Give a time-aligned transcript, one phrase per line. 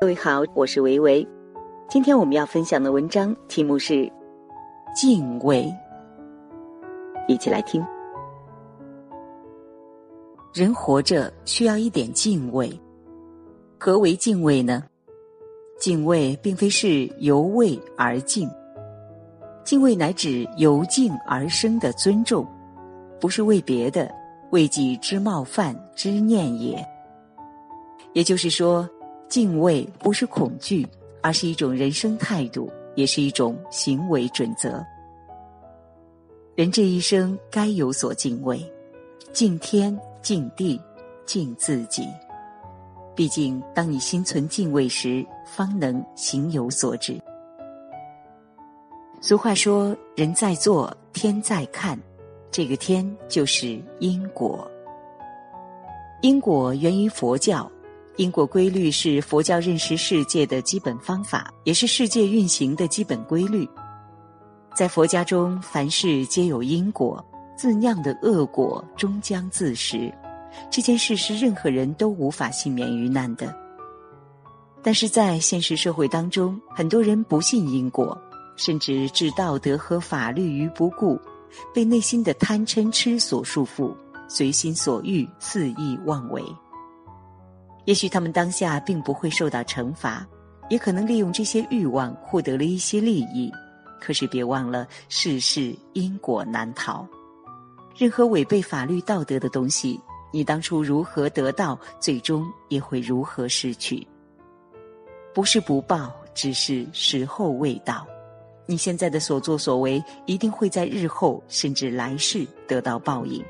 [0.00, 1.26] 各位好，我是维维。
[1.88, 3.94] 今天我们要分享的文章题目是
[4.94, 5.64] 《敬畏》，
[7.26, 7.84] 一起来听。
[10.54, 12.70] 人活着需要一点敬畏。
[13.76, 14.84] 何为敬畏呢？
[15.80, 18.48] 敬畏并非是由畏而敬，
[19.64, 22.46] 敬畏乃指由敬而生的尊重，
[23.20, 24.08] 不是为别的，
[24.52, 26.86] 为己之冒犯之念也。
[28.12, 28.88] 也就是说。
[29.28, 30.86] 敬畏不是恐惧，
[31.22, 34.84] 而是一种人生态度，也是一种行为准则。
[36.54, 38.60] 人这一生该有所敬畏，
[39.32, 40.80] 敬天、敬地、
[41.26, 42.08] 敬自己。
[43.14, 47.20] 毕竟，当你心存敬畏时，方能行有所止。
[49.20, 51.98] 俗话说：“人在做，天在看。”
[52.50, 54.68] 这个天就是因果。
[56.22, 57.70] 因果源于佛教。
[58.18, 63.66] 因果规律是佛教认识世界的基本方法，也是世界运行的基本规律。
[64.74, 67.24] 在佛家中，凡事皆有因果，
[67.56, 70.12] 自酿的恶果终将自食。
[70.68, 73.54] 这件事是任何人都无法幸免于难的。
[74.82, 78.20] 但是在现实社会当中，很多人不信因果，
[78.56, 81.16] 甚至置道德和法律于不顾，
[81.72, 83.94] 被内心的贪嗔痴所束缚，
[84.28, 86.42] 随心所欲，肆意妄为。
[87.88, 90.28] 也许他们当下并不会受到惩罚，
[90.68, 93.50] 也可能利用这些欲望获得了一些利益。
[93.98, 97.08] 可是别忘了，世事因果难逃。
[97.96, 99.98] 任何违背法律道德的东西，
[100.30, 104.06] 你当初如何得到，最终也会如何失去。
[105.32, 108.06] 不是不报，只是时候未到。
[108.66, 113.42] 你现在的所作所为，一定会在日后甚至来世得到报应。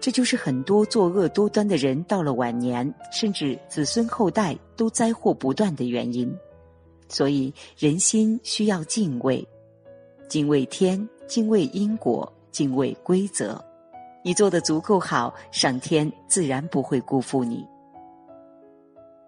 [0.00, 6.32] 这就是很多作恶多端的人到了晚年，甚至子孙后代都灾祸不断的原因。
[7.08, 9.46] 所以人心需要敬畏，
[10.28, 13.62] 敬畏天，敬畏因果，敬畏规则。
[14.22, 17.66] 你做的足够好，上天自然不会辜负你。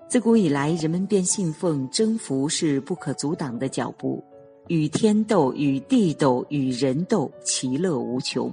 [0.09, 4.22] 自古以来，人们便信奉征服是不可阻挡的脚步，
[4.69, 8.53] 与天斗，与地斗，与人斗，其乐无穷。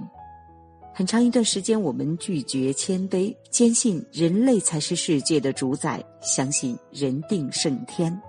[0.98, 8.20] 很长一段时间，我们拒绝谦卑，坚信人类才是世界的主宰，相信人定胜天。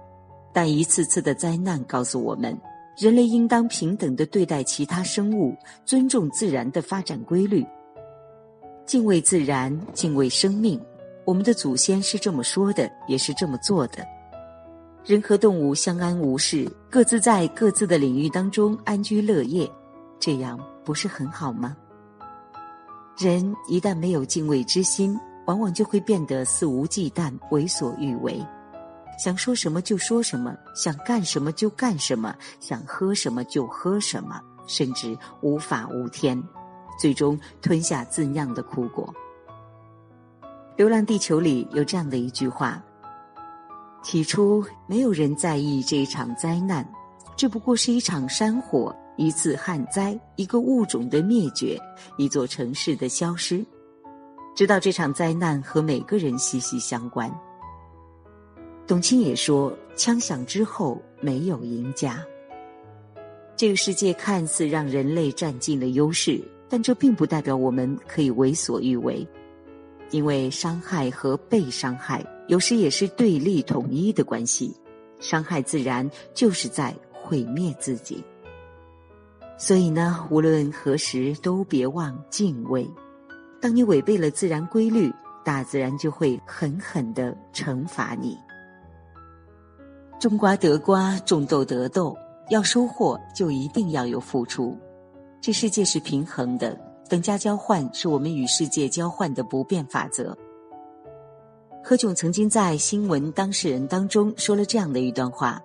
[0.53, 2.55] 但一次次的灾难告诉我们，
[2.95, 7.65] 人类应当平等的对待其他生物，尊重自然的发展规律，
[8.85, 10.79] 敬畏自然，敬畏生命。
[11.25, 14.05] 我们的祖先是这么说的，也是这么做的。
[15.03, 19.67] 人和动物相安无事，各自在各自的领域当中安居乐业，
[20.19, 21.75] 这样不是很好吗？
[23.19, 28.41] 人一旦没有敬畏之心，往往就会变得肆无忌惮、为所欲为，
[29.21, 36.41] 想说什么就说什么，想干什么就干什么，想喝什么就喝什么，甚至无法无天，
[36.97, 39.13] 最终吞下自酿的苦果。
[40.77, 42.81] 《流浪地球》里有这样的一句话
[44.01, 46.89] ：“起初没有人在意这一场灾难，
[47.35, 51.77] 这不过是一场山火。”一次旱灾，一个物种的灭绝，
[52.17, 53.65] 一座城市的消失，
[54.55, 57.29] 直到这场灾难和每个人息息相关。
[58.87, 62.25] 董卿也说：“枪响之后没有赢家。”
[63.57, 69.27] 这个世界看似让人类占尽了优势，但这并不代表我们可以为所欲为，
[70.11, 74.73] 因为伤害和被伤害有时也是对立统一的关系，
[75.19, 78.23] 伤害自然就是在毁灭自己。
[79.61, 82.89] 所以呢，无论何时都别忘敬畏。
[83.61, 88.37] 当你违背了自然规律，大自然就会狠狠的惩罚你。
[90.17, 92.15] 种瓜得瓜，种豆得豆，
[92.49, 94.77] 要收获就一定要有付出。
[95.41, 100.35] 这世界是平衡的，等价交换是我们与世界交换的不变法则。
[101.83, 105.61] 何炅曾经在新闻当事人当中说了这样的一段话。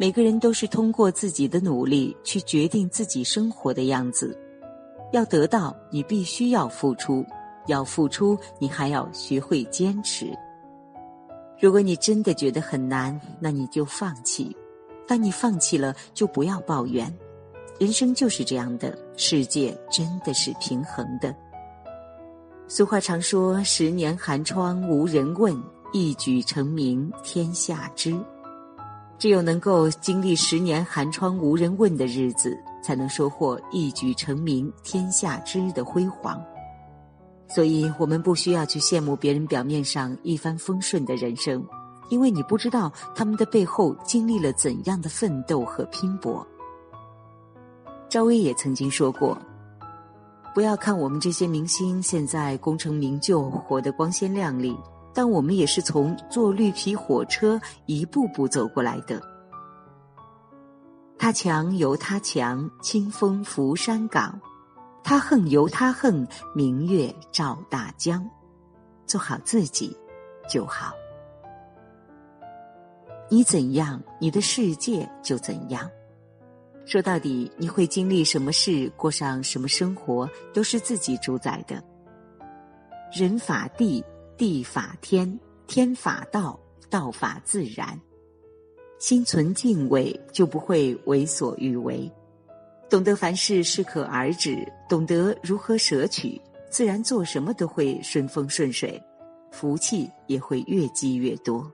[0.00, 4.34] 每个人都是通过自己的努力去决定自己生活的样子。
[5.12, 7.22] 要得到，你必须要付出；
[7.66, 10.32] 要付出，你还要学会坚持。
[11.60, 14.56] 如果你真的觉得很难，那你就放弃。
[15.06, 17.14] 当你放弃了，就不要抱怨。
[17.78, 21.36] 人生就是这样的，世界真的是平衡的。
[22.68, 25.54] 俗话常说：“十年寒窗无人问，
[25.92, 28.18] 一举成名天下知。”
[29.20, 36.42] 只有能够经历十年寒窗无人问的日子，才能收获一举成名天下知的辉煌。
[37.46, 41.62] 所以，我们不需要去羡慕别人表面上一帆风顺的人生，
[42.08, 46.46] 因为你不知道他们的背后经历了怎样的奋斗和拼搏。
[48.08, 49.36] 赵薇也曾经说过
[50.54, 54.74] ：“不要看我们这些明星现在功成名就，活得光鲜亮丽，
[55.12, 59.20] 但我们也是从坐绿皮火车一步步走过来的。
[61.18, 64.32] 他强由他强，清风拂山岗；
[65.02, 68.26] 他横由他横，明月照大江。
[69.06, 69.94] 做好自己
[70.48, 70.94] 就好。”
[73.28, 75.88] 你怎样，你的世界就怎样。
[76.86, 81.80] 说到底，你会经历什么事，过上什么生活，都是自己主宰的。
[83.12, 84.04] 人法地，
[84.40, 86.58] 地法天，天法道，
[86.88, 88.00] 道法自然。
[88.98, 92.10] 心存敬畏，就不会为所欲为。
[92.88, 96.40] 懂得凡事适可而止，懂得如何舍取，
[96.70, 98.98] 自然做什么都会顺风顺水，
[99.50, 101.70] 福气也会越积越多。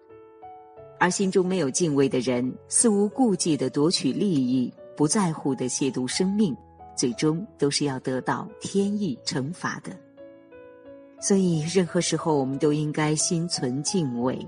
[0.99, 6.53] 而心中没有敬畏的人，肆无顾忌的夺取利益，不在乎的亵渎生命，
[6.97, 9.97] 最终都是要得到天意惩罚的。
[11.19, 14.39] 所以，任何时候我们都应该心存敬畏，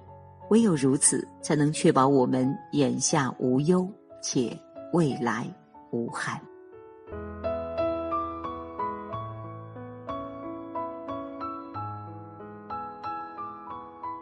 [0.51, 3.89] 唯有如此，才能确保我们眼下无忧，
[4.23, 4.57] 且
[4.93, 5.47] 未来
[5.91, 6.41] 无憾。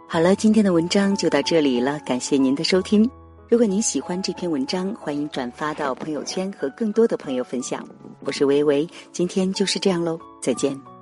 [0.08, 3.10] 好了，今天的文章就到这里了，感谢您的收听。
[3.50, 7.86] 如果您喜欢这篇文章，欢迎转发到朋友圈和更多的朋友分享。
[8.20, 10.95] 我是薇薇，今天就是这样喽，再见。